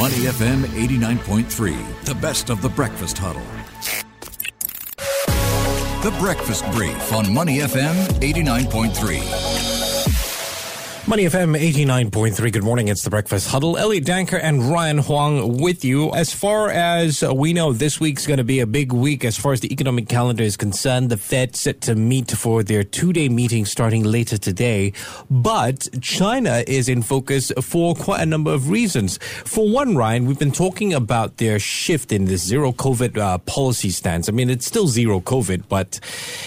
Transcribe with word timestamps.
Money 0.00 0.24
FM 0.32 0.62
89.3, 0.62 2.04
the 2.06 2.14
best 2.14 2.48
of 2.48 2.62
the 2.62 2.70
breakfast 2.70 3.18
huddle. 3.18 3.42
The 6.02 6.16
Breakfast 6.18 6.64
Brief 6.72 7.12
on 7.12 7.30
Money 7.34 7.58
FM 7.58 7.92
89.3. 8.20 9.49
Money 11.10 11.24
FM 11.24 11.58
89.3. 11.58 12.52
Good 12.52 12.62
morning. 12.62 12.86
It's 12.86 13.02
the 13.02 13.10
Breakfast 13.10 13.48
Huddle. 13.48 13.76
Elliot 13.76 14.04
Danker 14.04 14.38
and 14.40 14.70
Ryan 14.70 14.98
Huang 14.98 15.60
with 15.60 15.84
you. 15.84 16.12
As 16.12 16.32
far 16.32 16.70
as 16.70 17.24
we 17.24 17.52
know, 17.52 17.72
this 17.72 17.98
week's 17.98 18.28
going 18.28 18.36
to 18.36 18.44
be 18.44 18.60
a 18.60 18.66
big 18.66 18.92
week 18.92 19.24
as 19.24 19.36
far 19.36 19.52
as 19.52 19.58
the 19.58 19.72
economic 19.72 20.08
calendar 20.08 20.44
is 20.44 20.56
concerned. 20.56 21.10
The 21.10 21.16
Fed 21.16 21.56
set 21.56 21.80
to 21.80 21.96
meet 21.96 22.30
for 22.30 22.62
their 22.62 22.84
two 22.84 23.12
day 23.12 23.28
meeting 23.28 23.64
starting 23.64 24.04
later 24.04 24.38
today. 24.38 24.92
But 25.28 25.88
China 26.00 26.62
is 26.68 26.88
in 26.88 27.02
focus 27.02 27.50
for 27.60 27.96
quite 27.96 28.22
a 28.22 28.26
number 28.26 28.52
of 28.52 28.70
reasons. 28.70 29.18
For 29.18 29.68
one, 29.68 29.96
Ryan, 29.96 30.26
we've 30.26 30.38
been 30.38 30.52
talking 30.52 30.94
about 30.94 31.38
their 31.38 31.58
shift 31.58 32.12
in 32.12 32.26
this 32.26 32.46
zero 32.46 32.70
COVID 32.70 33.18
uh, 33.18 33.38
policy 33.38 33.90
stance. 33.90 34.28
I 34.28 34.32
mean, 34.32 34.48
it's 34.48 34.64
still 34.64 34.86
zero 34.86 35.18
COVID, 35.18 35.64
but 35.68 35.98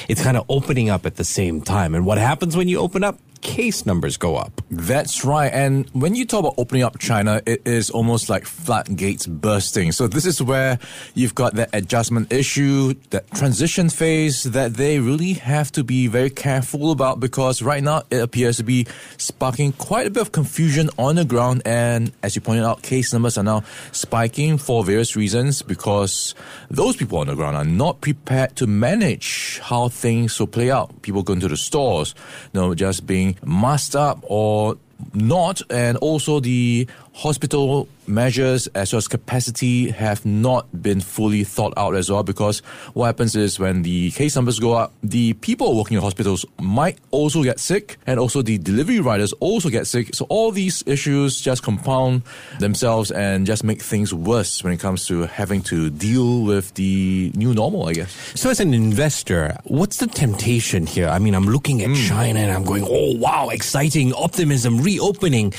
it's 0.07 0.23
kind 0.23 0.37
of 0.37 0.45
opening 0.47 0.89
up 0.89 1.05
at 1.05 1.17
the 1.17 1.25
same 1.25 1.59
time. 1.59 1.93
And 1.93 2.05
what 2.05 2.17
happens 2.17 2.55
when 2.55 2.69
you 2.69 2.79
open 2.79 3.03
up? 3.03 3.19
Case 3.43 3.85
numbers 3.85 4.17
go 4.17 4.37
up. 4.37 4.61
That's 4.71 5.23
right. 5.23 5.51
And 5.53 5.87
when 5.91 6.15
you 6.15 6.25
talk 6.25 6.39
about 6.39 6.55
opening 6.57 6.81
up 6.81 6.97
China, 6.97 7.41
it 7.45 7.61
is 7.67 7.89
almost 7.89 8.29
like 8.29 8.45
floodgates 8.45 9.27
bursting. 9.27 9.91
So 9.91 10.07
this 10.07 10.25
is 10.25 10.41
where 10.41 10.79
you've 11.13 11.35
got 11.35 11.53
that 11.55 11.69
adjustment 11.73 12.31
issue, 12.31 12.95
that 13.11 13.29
transition 13.31 13.89
phase 13.89 14.43
that 14.43 14.75
they 14.75 14.99
really 14.99 15.33
have 15.33 15.71
to 15.73 15.83
be 15.83 16.07
very 16.07 16.29
careful 16.29 16.91
about 16.91 17.19
because 17.19 17.61
right 17.61 17.83
now 17.83 18.03
it 18.09 18.21
appears 18.21 18.57
to 18.57 18.63
be 18.63 18.87
sparking 19.17 19.73
quite 19.73 20.07
a 20.07 20.09
bit 20.09 20.21
of 20.21 20.31
confusion 20.31 20.89
on 20.97 21.15
the 21.15 21.25
ground. 21.25 21.61
And 21.65 22.13
as 22.23 22.35
you 22.35 22.41
pointed 22.41 22.63
out, 22.63 22.81
case 22.81 23.11
numbers 23.11 23.37
are 23.37 23.43
now 23.43 23.63
spiking 23.91 24.57
for 24.57 24.83
various 24.85 25.15
reasons 25.15 25.61
because 25.61 26.33
those 26.69 26.95
people 26.95 27.19
on 27.19 27.27
the 27.27 27.35
ground 27.35 27.57
are 27.57 27.65
not 27.65 27.99
prepared 27.99 28.55
to 28.55 28.67
manage 28.67 29.59
how 29.59 29.89
things 29.89 30.39
will 30.39 30.47
play 30.47 30.71
out. 30.71 31.01
People 31.01 31.23
going 31.23 31.41
to 31.41 31.49
the 31.49 31.57
stores, 31.57 32.15
you 32.53 32.61
know, 32.61 32.73
just 32.73 33.05
being 33.05 33.32
masked 33.43 33.95
up 33.95 34.19
or 34.23 34.77
not, 35.13 35.61
and 35.69 35.97
also 35.97 36.39
the 36.39 36.87
hospital 37.13 37.87
measures 38.07 38.67
as 38.67 38.91
well 38.91 38.97
as 38.97 39.07
capacity 39.07 39.89
have 39.91 40.25
not 40.25 40.81
been 40.81 40.99
fully 40.99 41.43
thought 41.43 41.73
out 41.77 41.95
as 41.95 42.09
well 42.09 42.23
because 42.23 42.59
what 42.93 43.05
happens 43.05 43.35
is 43.35 43.59
when 43.59 43.83
the 43.83 44.11
case 44.11 44.35
numbers 44.35 44.59
go 44.59 44.73
up, 44.73 44.93
the 45.03 45.33
people 45.33 45.77
working 45.77 45.95
in 45.95 46.03
hospitals 46.03 46.45
might 46.59 46.97
also 47.11 47.43
get 47.43 47.59
sick 47.59 47.97
and 48.05 48.19
also 48.19 48.41
the 48.41 48.57
delivery 48.57 48.99
riders 48.99 49.31
also 49.33 49.69
get 49.69 49.87
sick. 49.87 50.13
So 50.13 50.25
all 50.29 50.51
these 50.51 50.83
issues 50.85 51.39
just 51.39 51.63
compound 51.63 52.23
themselves 52.59 53.11
and 53.11 53.45
just 53.45 53.63
make 53.63 53.81
things 53.81 54.13
worse 54.13 54.63
when 54.63 54.73
it 54.73 54.79
comes 54.79 55.07
to 55.07 55.23
having 55.23 55.61
to 55.63 55.89
deal 55.89 56.43
with 56.43 56.73
the 56.73 57.31
new 57.35 57.53
normal, 57.53 57.87
I 57.87 57.93
guess. 57.93 58.11
So 58.35 58.49
as 58.49 58.59
an 58.59 58.73
investor, 58.73 59.57
what's 59.65 59.97
the 59.97 60.07
temptation 60.07 60.85
here? 60.85 61.07
I 61.07 61.19
mean, 61.19 61.35
I'm 61.35 61.45
looking 61.45 61.81
at 61.83 61.89
mm. 61.89 62.07
China 62.07 62.39
and 62.39 62.51
I'm 62.51 62.63
going, 62.63 62.85
oh 62.87 63.15
wow, 63.17 63.49
exciting, 63.49 64.13
optimism, 64.13 64.81
reopening 64.93 65.53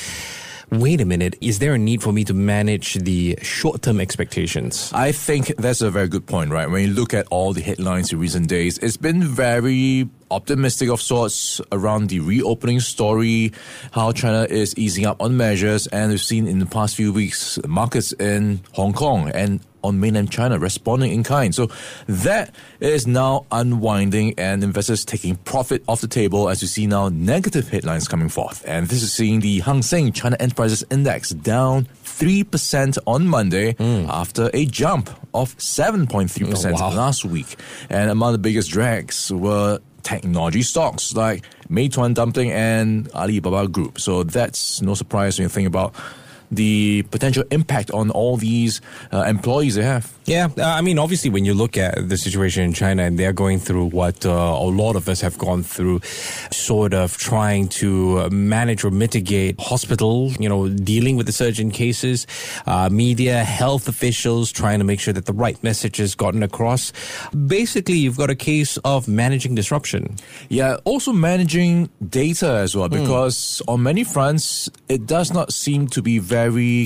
wait 0.71 0.99
a 0.99 1.05
minute, 1.05 1.35
is 1.41 1.59
there 1.59 1.75
a 1.75 1.77
need 1.77 2.01
for 2.01 2.11
me 2.11 2.23
to 2.23 2.33
manage 2.33 2.95
the 2.95 3.37
short 3.41 3.81
term 3.81 3.99
expectations? 3.99 4.91
I 4.93 5.11
think 5.11 5.55
that's 5.57 5.81
a 5.81 5.91
very 5.91 6.07
good 6.07 6.25
point, 6.25 6.51
right? 6.51 6.69
When 6.69 6.81
you 6.81 6.93
look 6.93 7.13
at 7.13 7.27
all 7.29 7.53
the 7.53 7.61
headlines 7.61 8.11
in 8.11 8.19
recent 8.19 8.47
days, 8.47 8.77
it's 8.79 8.97
been 8.97 9.23
very 9.23 10.09
optimistic 10.31 10.89
of 10.89 11.01
sorts 11.01 11.61
around 11.71 12.09
the 12.09 12.19
reopening 12.19 12.79
story, 12.79 13.53
how 13.91 14.11
China 14.11 14.47
is 14.49 14.75
easing 14.75 15.05
up 15.05 15.21
on 15.21 15.37
measures, 15.37 15.87
and 15.87 16.11
we've 16.11 16.21
seen 16.21 16.47
in 16.47 16.59
the 16.59 16.65
past 16.65 16.95
few 16.95 17.13
weeks 17.13 17.59
markets 17.67 18.11
in 18.13 18.59
Hong 18.73 18.93
Kong 18.93 19.29
and 19.29 19.59
on 19.85 19.99
mainland 19.99 20.31
China 20.31 20.59
responding 20.59 21.11
in 21.11 21.23
kind. 21.23 21.53
So 21.53 21.69
that 22.07 22.53
is 22.79 23.07
now 23.07 23.45
unwinding 23.51 24.33
and 24.37 24.63
investors 24.63 25.05
taking 25.05 25.35
profit 25.37 25.83
off 25.87 26.01
the 26.01 26.07
table 26.07 26.49
as 26.49 26.61
you 26.61 26.67
see 26.67 26.87
now 26.87 27.09
negative 27.09 27.69
headlines 27.69 28.07
coming 28.07 28.29
forth. 28.29 28.63
And 28.67 28.87
this 28.87 29.03
is 29.03 29.13
seeing 29.13 29.39
the 29.39 29.59
Hang 29.59 29.81
Seng 29.81 30.11
China 30.11 30.37
Enterprises 30.39 30.83
Index 30.89 31.29
down 31.29 31.87
3% 32.03 32.97
on 33.05 33.27
Monday 33.27 33.73
mm. 33.73 34.07
after 34.09 34.49
a 34.53 34.65
jump 34.65 35.09
of 35.33 35.55
7.3% 35.57 36.65
oh, 36.65 36.73
wow. 36.73 36.95
last 36.95 37.25
week. 37.25 37.55
And 37.89 38.09
among 38.09 38.31
the 38.31 38.37
biggest 38.37 38.71
drags 38.71 39.31
were 39.31 39.79
technology 40.03 40.61
stocks 40.61 41.15
like 41.15 41.43
Meituan 41.69 42.13
Dianping 42.13 42.51
and 42.51 43.11
Alibaba 43.13 43.67
Group. 43.67 43.99
So 43.99 44.23
that's 44.23 44.81
no 44.81 44.93
surprise 44.93 45.37
when 45.37 45.45
you 45.45 45.49
think 45.49 45.67
about 45.67 45.95
the 46.51 47.03
potential 47.11 47.43
impact 47.51 47.91
on 47.91 48.11
all 48.11 48.37
these 48.37 48.81
uh, 49.11 49.23
employees 49.23 49.75
they 49.75 49.83
have. 49.83 50.11
Yeah, 50.25 50.49
uh, 50.57 50.63
I 50.63 50.81
mean, 50.81 50.97
obviously, 50.97 51.29
when 51.29 51.45
you 51.45 51.53
look 51.53 51.77
at 51.77 52.09
the 52.09 52.17
situation 52.17 52.63
in 52.63 52.73
China 52.73 53.03
and 53.03 53.19
they're 53.19 53.33
going 53.33 53.59
through 53.59 53.85
what 53.85 54.25
uh, 54.25 54.29
a 54.29 54.65
lot 54.65 54.95
of 54.95 55.07
us 55.07 55.21
have 55.21 55.37
gone 55.37 55.61
through, 55.61 56.01
sort 56.51 56.93
of 56.93 57.17
trying 57.17 57.67
to 57.67 58.27
manage 58.29 58.83
or 58.83 58.91
mitigate 58.91 59.59
hospital, 59.59 60.31
you 60.39 60.49
know, 60.49 60.67
dealing 60.67 61.15
with 61.15 61.27
the 61.27 61.31
surge 61.31 61.59
in 61.59 61.69
cases, 61.69 62.25
uh, 62.65 62.89
media, 62.89 63.43
health 63.43 63.87
officials 63.87 64.51
trying 64.51 64.79
to 64.79 64.85
make 64.85 64.99
sure 64.99 65.13
that 65.13 65.25
the 65.25 65.33
right 65.33 65.61
message 65.63 65.99
is 65.99 66.15
gotten 66.15 66.41
across. 66.41 66.91
Basically, 67.47 67.97
you've 67.97 68.17
got 68.17 68.29
a 68.31 68.35
case 68.35 68.77
of 68.77 69.07
managing 69.07 69.53
disruption. 69.53 70.15
Yeah, 70.49 70.77
also 70.85 71.13
managing 71.13 71.89
data 72.09 72.49
as 72.49 72.75
well, 72.75 72.87
hmm. 72.87 73.01
because 73.01 73.61
mm. 73.65 73.73
on 73.73 73.83
many 73.83 74.03
fronts, 74.03 74.69
it 74.89 75.05
does 75.05 75.31
not 75.31 75.53
seem 75.53 75.87
to 75.89 76.01
be 76.01 76.19
very 76.19 76.34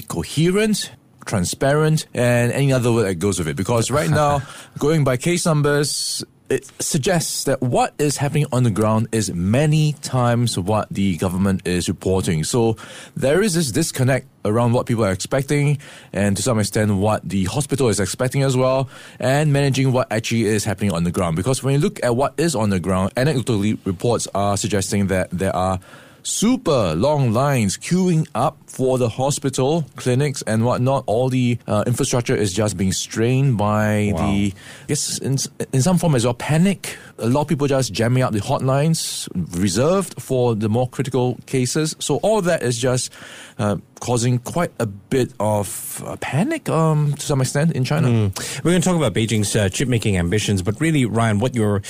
coherent 0.08 0.92
transparent, 1.30 2.08
and 2.14 2.52
any 2.52 2.74
other 2.74 2.92
word 2.92 3.04
that 3.04 3.16
goes 3.16 3.38
with 3.40 3.48
it. 3.48 3.56
Because 3.56 3.92
right 3.92 4.10
now, 4.10 4.42
going 4.80 5.04
by 5.04 5.16
case 5.16 5.46
numbers, 5.46 6.24
it 6.50 6.66
suggests 6.80 7.44
that 7.44 7.62
what 7.62 7.94
is 8.00 8.18
happening 8.18 8.48
on 8.52 8.64
the 8.64 8.72
ground 8.72 9.08
is 9.12 9.32
many 9.32 9.94
times 10.02 10.58
what 10.58 10.88
the 10.90 11.16
government 11.18 11.68
is 11.68 11.88
reporting. 11.88 12.44
So 12.44 12.76
there 13.16 13.44
is 13.44 13.54
this 13.54 13.72
disconnect 13.72 14.26
around 14.44 14.74
what 14.74 14.88
people 14.88 15.06
are 15.06 15.12
expecting 15.12 15.78
and 16.12 16.36
to 16.36 16.42
some 16.42 16.58
extent 16.58 16.96
what 16.96 17.22
the 17.28 17.44
hospital 17.46 17.88
is 17.90 18.00
expecting 18.00 18.42
as 18.42 18.58
well 18.58 18.90
and 19.20 19.54
managing 19.54 19.92
what 19.92 20.12
actually 20.12 20.46
is 20.46 20.66
happening 20.66 20.92
on 20.92 21.04
the 21.04 21.12
ground. 21.12 21.36
Because 21.36 21.62
when 21.62 21.76
you 21.76 21.80
look 21.80 22.04
at 22.04 22.16
what 22.16 22.34
is 22.38 22.56
on 22.56 22.72
the 22.72 22.80
ground, 22.80 23.14
anecdotally 23.14 23.78
reports 23.86 24.28
are 24.34 24.58
suggesting 24.58 25.06
that 25.08 25.30
there 25.30 25.56
are 25.56 25.80
super 26.24 26.96
long 26.96 27.34
lines 27.34 27.78
queuing 27.78 28.28
up 28.36 28.58
for 28.68 28.98
the 28.98 29.10
hospital, 29.10 29.86
clinics, 29.96 30.42
and 30.44 30.64
whatnot. 30.64 31.04
All 31.08 31.30
the 31.30 31.58
uh, 31.68 31.84
infrastructure 31.88 32.36
is 32.36 32.54
just 32.54 32.78
being 32.78 32.94
strained 32.94 33.58
by 33.58 34.12
wow. 34.14 34.32
the, 34.32 34.54
yes, 34.88 35.18
in, 35.20 35.38
in 35.74 35.82
some 35.82 35.98
form 35.98 36.16
as 36.16 36.26
well, 36.26 36.34
panic. 36.34 36.98
A 37.18 37.28
lot 37.28 37.42
of 37.42 37.48
people 37.48 37.68
just 37.68 37.92
jamming 37.92 38.24
up 38.24 38.32
the 38.32 38.40
hotlines 38.40 39.28
reserved 39.60 40.22
for 40.22 40.56
the 40.56 40.70
more 40.70 40.88
critical 40.88 41.38
cases. 41.46 41.96
So 42.00 42.18
all 42.18 42.42
that 42.44 42.64
is 42.64 42.78
just 42.78 43.12
uh, 43.58 43.78
causing 44.00 44.40
quite 44.40 44.72
a 44.80 44.86
bit 44.86 45.34
of 45.40 46.02
uh, 46.06 46.16
panic 46.18 46.70
um, 46.70 47.14
to 47.16 47.26
some 47.26 47.42
extent 47.42 47.74
in 47.74 47.84
China. 47.84 48.08
Mm. 48.08 48.64
We're 48.64 48.72
going 48.72 48.82
to 48.82 48.88
talk 48.88 48.96
about 48.96 49.14
Beijing's 49.14 49.54
uh, 49.56 49.68
chip 49.68 49.90
making 49.90 50.18
ambitions, 50.18 50.62
but 50.62 50.80
really, 50.80 51.06
Ryan, 51.06 51.40
what 51.40 51.56
you're 51.56 51.82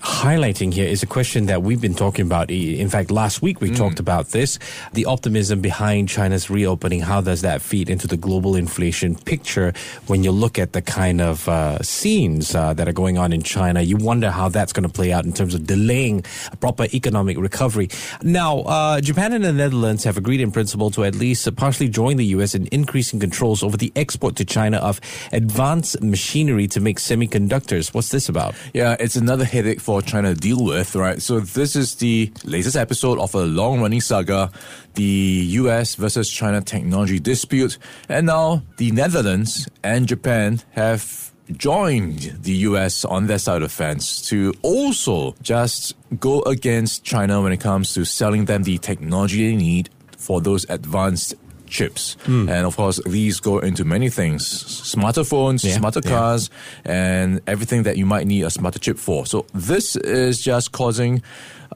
highlighting 0.00 0.74
here 0.74 0.86
is 0.86 1.02
a 1.02 1.06
question 1.06 1.46
that 1.46 1.62
we've 1.62 1.80
been 1.80 1.94
talking 1.94 2.26
about. 2.26 2.50
In 2.50 2.90
fact, 2.90 3.10
last 3.10 3.40
week 3.40 3.60
we 3.62 3.70
mm. 3.74 3.78
talked 3.78 4.00
about 4.00 4.28
this 4.28 4.58
the 4.92 5.04
optimism 5.06 5.60
behind 5.60 6.08
China's 6.08 6.50
reopening. 6.50 7.00
How 7.00 7.20
does 7.20 7.42
that 7.42 7.62
feed 7.62 7.90
into 7.90 8.06
the 8.06 8.16
global 8.16 8.56
inflation 8.56 9.16
picture 9.16 9.72
when 10.06 10.24
you 10.24 10.30
look 10.30 10.58
at 10.58 10.72
the 10.72 10.82
kind 10.82 11.20
of 11.20 11.48
uh, 11.48 11.82
scenes 11.82 12.54
uh, 12.54 12.74
that 12.74 12.88
are 12.88 12.92
going 12.92 13.18
on 13.18 13.32
in 13.32 13.42
China? 13.42 13.82
You 13.82 13.96
wonder 13.96 14.30
how 14.30 14.48
that's 14.48 14.72
going 14.72 14.84
to 14.84 14.92
play 14.92 15.12
out 15.12 15.24
in 15.24 15.32
terms 15.32 15.54
of 15.54 15.66
delaying 15.66 16.24
a 16.52 16.56
proper 16.56 16.86
economic 16.92 17.38
recovery. 17.38 17.88
Now, 18.22 18.60
uh, 18.60 19.00
Japan 19.00 19.32
and 19.32 19.44
the 19.44 19.52
Netherlands 19.52 20.04
have 20.04 20.16
agreed 20.16 20.40
in 20.40 20.52
principle 20.52 20.90
to 20.92 21.04
at 21.04 21.14
least 21.14 21.54
partially 21.56 21.88
join 21.88 22.16
the 22.16 22.26
U.S. 22.36 22.54
in 22.54 22.66
increasing 22.68 23.20
controls 23.20 23.62
over 23.62 23.76
the 23.76 23.92
export 23.96 24.36
to 24.36 24.44
China 24.44 24.78
of 24.78 25.00
advanced 25.32 26.00
machinery 26.02 26.66
to 26.68 26.80
make 26.80 26.98
semiconductors. 26.98 27.92
What's 27.94 28.10
this 28.10 28.28
about? 28.28 28.54
Yeah, 28.72 28.96
it's 29.00 29.16
another 29.16 29.44
headache 29.44 29.80
for 29.80 30.02
China 30.02 30.34
to 30.34 30.40
deal 30.40 30.64
with, 30.64 30.94
right? 30.94 31.20
So 31.20 31.40
this 31.40 31.76
is 31.76 31.96
the 31.96 32.32
latest 32.44 32.76
episode 32.76 33.18
of 33.18 33.34
a 33.34 33.44
long-running 33.64 34.00
saga, 34.00 34.50
the 34.94 35.46
U.S. 35.62 35.94
versus 35.94 36.30
China 36.30 36.60
technology 36.60 37.18
dispute, 37.18 37.78
and 38.08 38.26
now 38.26 38.62
the 38.76 38.90
Netherlands 38.92 39.68
and 39.82 40.06
Japan 40.06 40.60
have 40.72 41.32
joined 41.52 42.38
the 42.42 42.52
US 42.68 43.04
on 43.04 43.26
their 43.26 43.38
side 43.38 43.62
of 43.62 43.70
fence 43.70 44.26
to 44.28 44.54
also 44.62 45.34
just 45.42 45.94
go 46.18 46.40
against 46.42 47.04
China 47.04 47.42
when 47.42 47.52
it 47.52 47.60
comes 47.60 47.92
to 47.94 48.04
selling 48.04 48.46
them 48.46 48.62
the 48.62 48.78
technology 48.78 49.50
they 49.50 49.56
need 49.56 49.90
for 50.16 50.40
those 50.40 50.64
advanced 50.70 51.34
chips. 51.74 52.16
And 52.26 52.64
of 52.66 52.76
course, 52.76 53.00
these 53.06 53.40
go 53.40 53.58
into 53.58 53.84
many 53.84 54.08
things 54.10 54.46
smarter 54.94 55.24
phones, 55.24 55.64
Yeah, 55.64 55.76
smarter 55.76 56.00
yeah. 56.04 56.10
cars, 56.10 56.50
and 56.84 57.40
everything 57.46 57.82
that 57.84 57.96
you 57.98 58.06
might 58.06 58.26
need 58.26 58.42
a 58.44 58.50
smarter 58.50 58.78
chip 58.78 58.98
for. 58.98 59.26
So, 59.26 59.44
this 59.52 59.96
is 59.96 60.40
just 60.40 60.70
causing, 60.72 61.22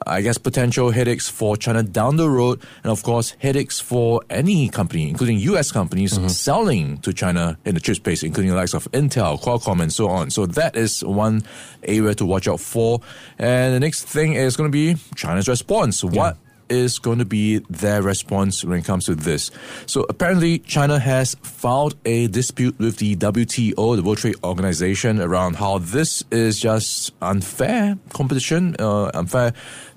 I 0.06 0.22
guess, 0.22 0.38
potential 0.38 0.90
headaches 0.92 1.28
for 1.28 1.56
China 1.56 1.82
down 1.82 2.16
the 2.16 2.30
road. 2.30 2.60
And 2.84 2.92
of 2.92 3.02
course, 3.02 3.34
headaches 3.40 3.80
for 3.80 4.22
any 4.30 4.68
company, 4.68 5.08
including 5.10 5.38
US 5.52 5.72
companies 5.72 6.12
Mm-hmm. 6.14 6.28
selling 6.28 6.98
to 6.98 7.12
China 7.12 7.58
in 7.64 7.74
the 7.74 7.80
chip 7.80 7.96
space, 7.96 8.22
including 8.22 8.50
the 8.52 8.56
likes 8.56 8.74
of 8.74 8.86
Intel, 8.92 9.40
Qualcomm, 9.42 9.80
and 9.82 9.92
so 9.92 10.08
on. 10.08 10.30
So, 10.30 10.46
that 10.46 10.76
is 10.76 11.02
one 11.04 11.42
area 11.82 12.14
to 12.14 12.24
watch 12.24 12.46
out 12.48 12.60
for. 12.60 13.00
And 13.38 13.74
the 13.74 13.80
next 13.80 14.04
thing 14.04 14.34
is 14.34 14.56
going 14.56 14.70
to 14.70 14.72
be 14.72 14.96
China's 15.16 15.48
response. 15.48 16.04
What 16.04 16.36
is 16.70 16.98
going 16.98 17.18
to 17.18 17.24
be 17.24 17.58
their 17.70 18.02
response 18.02 18.64
when 18.64 18.78
it 18.78 18.84
comes 18.84 19.06
to 19.06 19.14
this. 19.14 19.50
So 19.86 20.06
apparently, 20.08 20.58
China 20.60 20.98
has 20.98 21.34
filed 21.42 21.94
a 22.04 22.28
dispute 22.28 22.78
with 22.78 22.98
the 22.98 23.16
WTO, 23.16 23.96
the 23.96 24.02
World 24.02 24.18
Trade 24.18 24.36
Organization, 24.44 25.20
around 25.20 25.56
how 25.56 25.78
this 25.78 26.22
is 26.30 26.58
just 26.58 27.12
unfair 27.22 27.98
competition, 28.10 28.76
uh, 28.78 29.10
unfair 29.14 29.52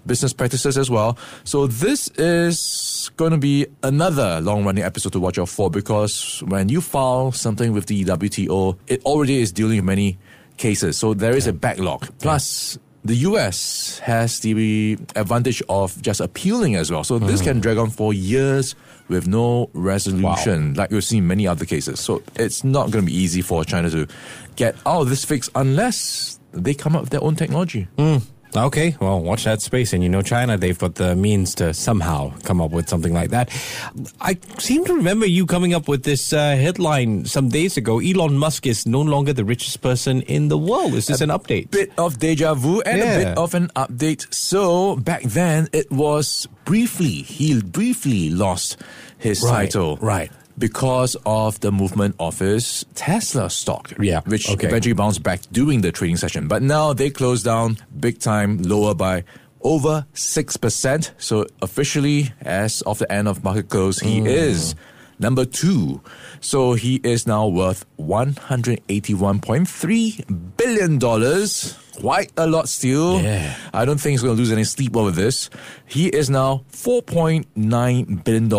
business 0.05 0.33
practices 0.33 0.77
as 0.77 0.89
well. 0.89 1.17
So 1.43 1.67
this 1.67 2.07
is 2.09 3.11
going 3.17 3.31
to 3.31 3.37
be 3.37 3.67
another 3.83 4.41
long-running 4.41 4.83
episode 4.83 5.13
to 5.13 5.19
watch 5.19 5.37
out 5.37 5.49
for 5.49 5.69
because 5.69 6.41
when 6.47 6.69
you 6.69 6.81
file 6.81 7.31
something 7.31 7.73
with 7.73 7.85
the 7.85 8.03
WTO, 8.05 8.77
it 8.87 9.03
already 9.03 9.41
is 9.41 9.51
dealing 9.51 9.77
with 9.77 9.85
many 9.85 10.17
cases. 10.57 10.97
So 10.97 11.13
there 11.13 11.35
is 11.35 11.47
a 11.47 11.53
backlog. 11.53 12.07
Plus, 12.19 12.77
the 13.03 13.15
US 13.15 13.99
has 13.99 14.39
the 14.39 14.97
advantage 15.15 15.63
of 15.69 15.99
just 16.01 16.19
appealing 16.19 16.75
as 16.75 16.91
well. 16.91 17.03
So 17.03 17.19
this 17.19 17.39
hmm. 17.39 17.45
can 17.45 17.59
drag 17.59 17.77
on 17.77 17.89
for 17.89 18.13
years 18.13 18.75
with 19.07 19.27
no 19.27 19.69
resolution, 19.73 20.73
like 20.75 20.91
we've 20.91 21.03
seen 21.03 21.23
in 21.23 21.27
many 21.27 21.47
other 21.47 21.65
cases. 21.65 21.99
So 21.99 22.23
it's 22.35 22.63
not 22.63 22.91
going 22.91 23.05
to 23.05 23.11
be 23.11 23.17
easy 23.17 23.41
for 23.41 23.65
China 23.65 23.89
to 23.89 24.07
get 24.55 24.75
out 24.85 25.01
of 25.01 25.09
this 25.09 25.25
fix 25.25 25.49
unless 25.55 26.39
they 26.51 26.73
come 26.73 26.95
up 26.95 27.01
with 27.01 27.09
their 27.09 27.23
own 27.23 27.35
technology. 27.35 27.87
Hmm. 27.97 28.17
Okay, 28.55 28.97
well, 28.99 29.21
watch 29.21 29.45
that 29.45 29.61
space. 29.61 29.93
And 29.93 30.03
you 30.03 30.09
know, 30.09 30.21
China, 30.21 30.57
they've 30.57 30.77
got 30.77 30.95
the 30.95 31.15
means 31.15 31.55
to 31.55 31.73
somehow 31.73 32.33
come 32.43 32.59
up 32.59 32.71
with 32.71 32.89
something 32.89 33.13
like 33.13 33.29
that. 33.29 33.49
I 34.19 34.37
seem 34.57 34.83
to 34.85 34.93
remember 34.93 35.25
you 35.25 35.45
coming 35.45 35.73
up 35.73 35.87
with 35.87 36.03
this 36.03 36.33
uh, 36.33 36.55
headline 36.57 37.25
some 37.25 37.47
days 37.47 37.77
ago 37.77 37.99
Elon 37.99 38.37
Musk 38.37 38.67
is 38.67 38.85
no 38.85 39.01
longer 39.01 39.31
the 39.31 39.45
richest 39.45 39.81
person 39.81 40.21
in 40.23 40.49
the 40.49 40.57
world. 40.57 40.93
Is 40.95 41.07
this 41.07 41.21
an 41.21 41.29
update? 41.29 41.71
bit 41.71 41.91
of 41.97 42.19
deja 42.19 42.53
vu 42.53 42.81
and 42.81 43.01
a 43.01 43.25
bit 43.25 43.37
of 43.37 43.53
an 43.55 43.69
update. 43.75 44.31
So 44.33 44.97
back 44.97 45.23
then, 45.23 45.69
it 45.71 45.89
was 45.89 46.47
briefly 46.65 47.07
he 47.23 47.61
briefly 47.61 48.29
lost 48.29 48.77
his 49.17 49.41
Right, 49.43 49.71
title, 49.71 49.97
right. 49.97 50.31
Because 50.61 51.17
of 51.25 51.59
the 51.59 51.71
movement 51.71 52.15
of 52.19 52.37
his 52.39 52.85
Tesla 52.95 53.49
stock, 53.49 53.91
Yeah, 53.99 54.21
which 54.27 54.49
okay. 54.49 54.67
eventually 54.67 54.93
bounced 54.93 55.23
back 55.23 55.41
during 55.51 55.81
the 55.81 55.91
trading 55.91 56.17
session. 56.17 56.47
But 56.47 56.61
now 56.61 56.93
they 56.93 57.09
closed 57.09 57.45
down 57.45 57.77
big 57.99 58.19
time, 58.19 58.61
lower 58.61 58.93
by 58.93 59.23
over 59.61 60.05
six 60.13 60.55
percent. 60.57 61.11
So 61.17 61.47
officially, 61.61 62.31
as 62.41 62.81
of 62.83 62.99
the 62.99 63.11
end 63.11 63.27
of 63.27 63.43
market 63.43 63.69
close, 63.69 63.99
he 63.99 64.19
Hmm. 64.19 64.27
is 64.27 64.75
number 65.19 65.45
two. 65.45 66.01
So 66.41 66.73
he 66.73 66.99
is 67.03 67.25
now 67.27 67.47
worth 67.47 67.85
$181.3 67.99 70.57
billion. 70.57 70.99
Quite 72.01 72.31
a 72.37 72.47
lot 72.47 72.69
still. 72.69 73.21
Yeah. 73.21 73.55
I 73.73 73.85
don't 73.85 73.99
think 73.99 74.11
he's 74.11 74.21
going 74.23 74.35
to 74.35 74.39
lose 74.39 74.51
any 74.51 74.63
sleep 74.63 74.95
over 74.95 75.11
this. 75.11 75.49
He 75.85 76.07
is 76.07 76.29
now 76.29 76.63
$4.9 76.71 78.23
billion 78.23 78.49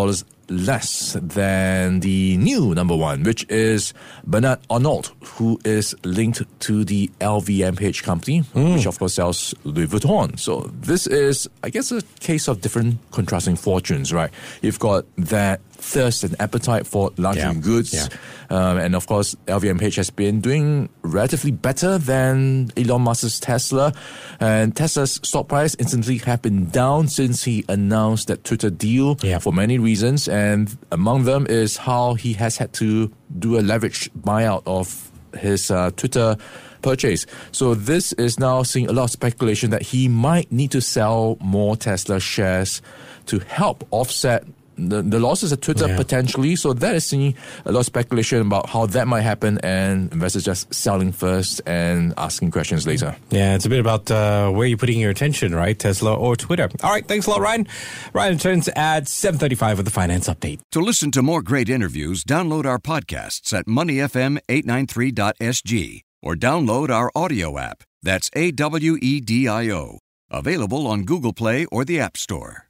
less 0.48 1.16
than 1.20 2.00
the 2.00 2.36
new 2.36 2.74
number 2.74 2.96
one, 2.96 3.22
which 3.22 3.44
is 3.48 3.94
Bernard 4.24 4.58
Arnault, 4.70 5.10
who 5.36 5.58
is 5.64 5.94
linked 6.04 6.42
to 6.60 6.84
the 6.84 7.10
LVMH 7.20 8.02
company, 8.02 8.40
which 8.54 8.86
of 8.86 8.98
course 8.98 9.14
sells 9.14 9.54
Louis 9.64 9.86
Vuitton. 9.86 10.38
So 10.38 10.70
this 10.80 11.06
is, 11.06 11.48
I 11.62 11.70
guess, 11.70 11.90
a 11.92 12.02
case 12.20 12.48
of 12.48 12.60
different 12.60 12.98
contrasting 13.10 13.56
fortunes, 13.56 14.12
right? 14.12 14.30
You've 14.62 14.78
got 14.78 15.04
that 15.16 15.60
thirst 15.72 16.22
and 16.22 16.40
appetite 16.40 16.86
for 16.86 17.10
luxury 17.16 17.42
Yeah, 17.42 17.54
goods. 17.54 17.92
yeah. 17.92 18.06
Um, 18.50 18.76
and 18.78 18.94
of 18.94 19.06
course, 19.08 19.34
LVMH 19.48 19.96
has 19.96 20.10
been 20.10 20.40
doing 20.40 20.88
relatively 21.02 21.50
better 21.50 21.98
than 21.98 22.70
Elon 22.76 23.02
Musk's 23.02 23.40
Tesla. 23.40 23.92
And 24.38 24.76
Tesla's 24.76 25.18
stock 25.24 25.48
price 25.48 25.74
instantly 25.80 26.18
have 26.18 26.40
been 26.42 26.66
down 26.70 27.08
since 27.08 27.42
he 27.42 27.64
announced 27.68 28.28
that 28.28 28.44
Twitter 28.44 28.70
deal 28.70 29.16
Yeah. 29.22 29.38
for 29.38 29.52
many 29.52 29.78
reasons. 29.78 30.28
And 30.32 30.74
among 30.90 31.24
them 31.24 31.46
is 31.46 31.76
how 31.76 32.14
he 32.14 32.32
has 32.32 32.56
had 32.56 32.72
to 32.74 33.12
do 33.38 33.58
a 33.58 33.60
leveraged 33.60 34.08
buyout 34.18 34.62
of 34.64 35.12
his 35.36 35.70
uh, 35.70 35.90
Twitter 35.90 36.38
purchase. 36.80 37.26
So 37.52 37.74
this 37.74 38.14
is 38.14 38.40
now 38.40 38.62
seeing 38.62 38.88
a 38.88 38.92
lot 38.92 39.04
of 39.04 39.10
speculation 39.10 39.68
that 39.70 39.82
he 39.82 40.08
might 40.08 40.50
need 40.50 40.70
to 40.70 40.80
sell 40.80 41.36
more 41.40 41.76
Tesla 41.76 42.18
shares 42.18 42.80
to 43.26 43.40
help 43.40 43.86
offset 43.90 44.44
the, 44.88 45.02
the 45.02 45.18
losses 45.18 45.52
at 45.52 45.60
Twitter 45.62 45.86
Yeah. 45.88 45.96
potentially. 45.96 46.56
So 46.56 46.72
that 46.72 46.94
is 46.94 47.06
seeing 47.06 47.34
a 47.64 47.72
lot 47.72 47.80
of 47.80 47.86
speculation 47.86 48.40
about 48.40 48.68
how 48.68 48.86
that 48.86 49.06
might 49.08 49.22
happen 49.22 49.58
and 49.62 50.12
investors 50.12 50.44
just 50.44 50.72
selling 50.74 51.12
first 51.12 51.60
and 51.66 52.14
asking 52.16 52.50
questions 52.50 52.86
later. 52.86 53.16
Yeah, 53.30 53.54
it's 53.54 53.66
a 53.66 53.68
bit 53.68 53.80
about 53.80 54.10
uh, 54.10 54.50
where 54.50 54.66
you're 54.66 54.78
putting 54.78 55.00
your 55.00 55.10
attention, 55.10 55.54
right? 55.54 55.78
Tesla 55.78 56.14
or 56.14 56.36
Twitter. 56.36 56.68
All 56.82 56.90
right, 56.90 57.06
thanks 57.06 57.26
a 57.26 57.30
lot, 57.30 57.40
Ryan. 57.40 57.66
Ryan 58.12 58.34
returns 58.34 58.68
at 58.76 59.04
7.35 59.04 59.76
with 59.76 59.86
the 59.86 59.92
Finance 59.92 60.28
Update. 60.28 60.60
To 60.72 60.80
listen 60.80 61.10
to 61.12 61.22
more 61.22 61.42
great 61.42 61.68
interviews, 61.68 62.24
download 62.24 62.64
our 62.66 62.78
podcasts 62.78 63.52
at 63.52 63.66
moneyfm893.sg 63.66 66.02
or 66.22 66.34
download 66.34 66.90
our 66.90 67.10
audio 67.14 67.58
app. 67.58 67.82
That's 68.02 68.30
A 68.34 68.50
W 68.52 68.96
E 69.00 69.20
D 69.20 69.48
I 69.48 69.70
O. 69.70 69.98
Available 70.30 70.86
on 70.86 71.04
Google 71.04 71.32
Play 71.32 71.64
or 71.66 71.84
the 71.84 72.00
App 72.00 72.16
Store. 72.16 72.66